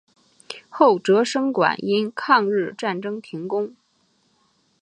[0.67, 3.75] 后哲生馆因抗日战争停工。